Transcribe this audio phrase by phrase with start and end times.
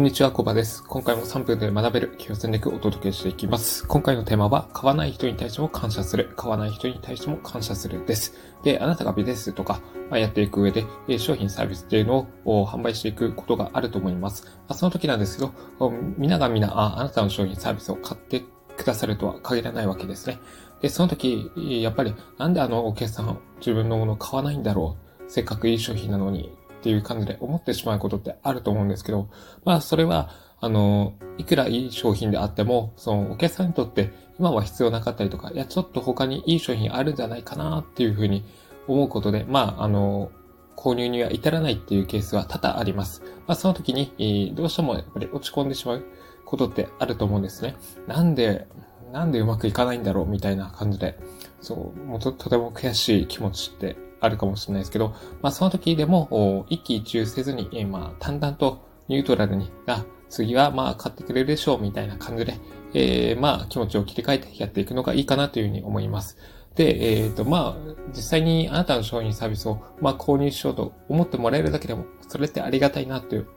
[0.00, 0.82] こんにちは、コバです。
[0.84, 3.86] 今回も3分で学べる企業戦略をお届けしていきます。
[3.86, 8.32] 今回のテーマは、買わない人に対しても感謝する、買わない人に対しても感謝するです。
[8.62, 10.86] で、あなたがビジネスとか、まあ、やっていく上で、
[11.18, 14.46] 商品サービスっていうのを販売していくことがあると思います。
[14.68, 18.42] ま、その時なんですけど、皆が皆あ、あなたの商品サービスを買って
[18.78, 20.38] くださるとは限らないわけですね。
[20.80, 29.28] で、その時、やっぱり、なんであのお客さん自分のものを買わないんだろうせっかくいい商品なのにっていう感じで思ってしまうことってあると思うんですけど、
[29.64, 30.30] まあそれは、
[30.60, 38.44] あの、いくらいい商品であっても、そのお客さんにとって今は必要なかったりとか、いや、ちょっと他にいい商品あるんじゃないかなっていうふうに
[38.88, 40.30] 思うことで、まあ、あの、
[40.76, 43.22] 購入には至らないっていうケースは多々あります。
[43.46, 46.04] まあ、その時に、どうしてもやっぱり落ち込んでしまう
[46.46, 47.76] ことってあると思うんですね。
[48.06, 48.66] なんで、
[49.12, 51.18] なんでうまくいかないんだろうみたいな感じで、
[51.60, 62.58] そう、もうととても悔しい気持ちってあるかもしれないですけど、まあその時でも、一喜一憂せずに、えー、まあ淡々とニュートラルに、あ、次はまあ買ってくれるでしょうみたいな感じで、
[62.94, 66.36] えー、まあ気持ちを切り替えてやっていくのがいいかなというふうに思います。
[66.74, 73.48] で、えっ、ー、と、まあ、実際にあなたの商品サービスを、まあ、購入しようと思ってもらえるだけでも、それってありがたいなという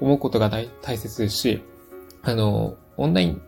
[0.00, 1.62] 思うことが大切ですし、
[2.22, 3.42] あの、オンライン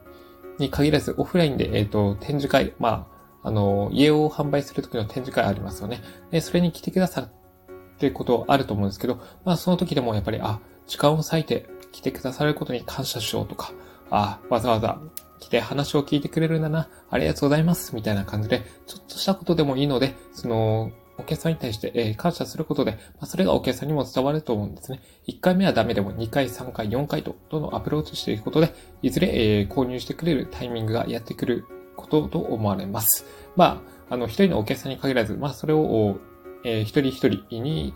[0.59, 3.16] に限らずオフラインで、えっ、ー、と、展示会、まあ、
[3.47, 6.03] あの、家を販売するときの展示会ありますよね。
[6.33, 13.73] で、それに来てくださるってことあると思うんですけど、まあその時でもやっぱり、あ、時間を割いて来てくださることに感謝しようとか、
[14.11, 14.99] あ、わざわざ
[15.39, 25.01] 来て話を聞いてくれるんだな、ありがとうございます、みたいな感じで、ちょっとしたことでもいいので、その、お客さんに対して、え、感謝することで、ま、それがお客さんにも伝わると思うんですね。
[25.29, 29.29] 1回目はダメでも2回、3回、4回と、どんどんアプローチしていくことで、いずれ、
[29.61, 31.65] え、購入してくれるタイミングがやってくる
[32.07, 33.27] ことと思われます。
[33.57, 36.19] まあ、あの、一人のお客さんに限らず、まあ、それを、
[36.65, 37.95] えー、一人一人に、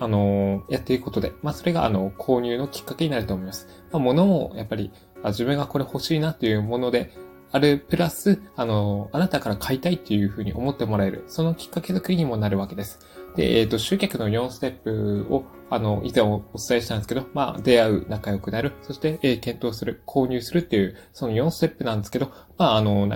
[0.00, 3.68] あのやっていくことで、まあ、それが、あの、購入のきっかけになると思います。
[3.92, 4.90] まあ、物も、やっぱり、
[5.22, 7.12] あ自分がこれ欲しいなっていうもので、
[7.54, 11.24] あるプラス、あの、あなたから買いたいっていうふうに思ってもらえる。
[11.26, 12.98] そのきっかけ作りにもなるわけです。
[13.36, 23.06] で、えっ、ー、と、集客の4ステップを、あの、以前お伝えしたんですけど、まあ、出会う、仲良くなる、そして、えー、検討する、購入するっていう、その4ステップなんですけど、まあ、あの、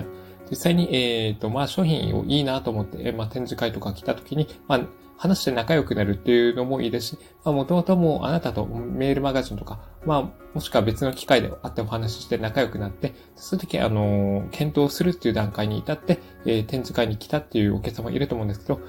[0.49, 4.81] 実際に、えっ、ー、と、まあ、商品をいいなと思って、まあ、展示会とか来た時に、まあ、
[5.17, 18.79] 話して仲良くなるっていうのもいいですし、まあ、もともともうあなたとメールマガジンとか、まあ、もしくは別の機会であってお話しして仲良くなって、その時、あの、検討するっていう段階に至って、えー、展示会に来たっていうお客様いると思うんですけど、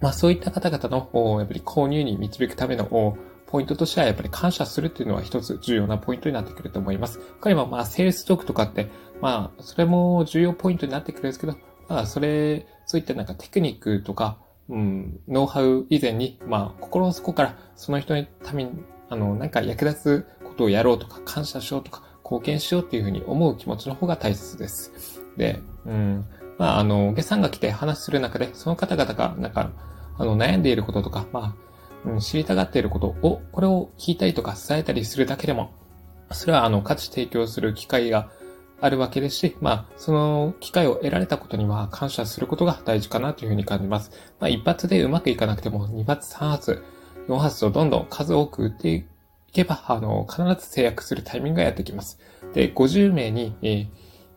[0.00, 3.16] まあ、そういった方々の、やっぱり購入に導くための、
[3.54, 7.20] ポイントとしてはやっぱり感謝するっていうのは一つ重要なポイントになってくると思います。
[7.38, 8.88] 他にもまあ、セールストークとかって、
[9.20, 11.54] まあ、それも重要ポイントになってくるんですけど、
[11.88, 14.38] まあ、それ、そういったなんかテクニックとか、
[14.68, 18.72] うん、ノウハウ以前に、まあ、心の底からその人のために、
[19.08, 25.22] あの、なんか役立つことをやろうとか、感謝しようとか、貢献しようっていうふうに思う気持ちの方が大切です。
[25.36, 26.26] で、うん、
[26.58, 29.70] まあ、あの、お客さんが来て話する中で、その方々が、なんか、
[30.18, 31.64] あの、悩んでいることとか、まあ、
[32.04, 35.72] うん、知りたがっていることを、これを聞いたりとか伝えたりするだけでも、
[36.32, 38.30] それは、あの、価値提供する機会が
[38.80, 44.10] あるわけですし、まあ、その機会を得られたことには感謝することが大事かなというふうに感じます。
[44.40, 46.82] まあ、一発でうまくいかなくても、二発、三発、
[47.28, 49.04] 四発とどんどん数多く打ってい
[49.52, 52.18] けば、あの、必ず制約するタイミングがやってきます。
[52.52, 53.86] で、50名に、えー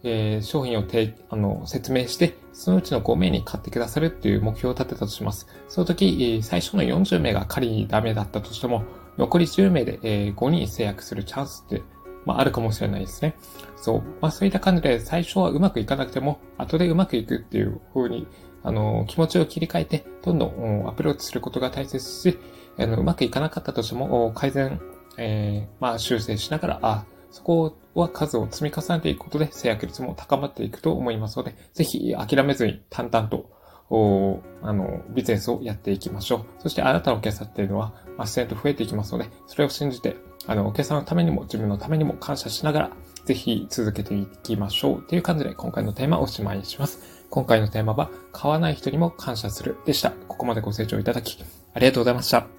[0.04, 5.48] えー、商品を提あの説明して、そのうちの5名に買ってくださるっていう目標を立てたとします。
[5.68, 8.84] その時、最初の40名が仮にダメだったとしても、
[9.18, 10.00] 残り10名で、
[10.34, 11.84] 5人制約するチャンスって
[12.28, 13.36] まあ、あるかもしれないですね。
[13.78, 14.04] そう。
[14.20, 18.28] まあ、そういった感じで、最初はうまくいかなくても、後でうまくいくっていう風に、
[18.64, 22.38] あの、気持ちを切り替えて、どんどんアプローチすることが大切し、
[22.78, 24.82] あの、うまくいかなかったとしても、改善、
[25.18, 33.50] えー、まあ、修正しながら、あ、そこは数を積み重ねていくことで、制約率も高まっていくと思いますので、ぜひ諦めずに淡々と、
[33.90, 36.46] おあの、ビジネスをやっていきましょう。
[36.60, 42.92] そしてあなたのお客さんっていうのは、まあ、自然と増えていきますので、それを信じて、あの、お客さんのためにも自分のためにも感謝しながら、
[43.26, 45.04] ぜひ続けていきましょう。
[45.04, 47.26] という感じで今回のテーマをおしまいにします。
[47.30, 50.12] 今回のテーマは、買わない人にも感謝するでした。
[50.12, 52.57] ここまでご清聴いただき、ありがとうございました。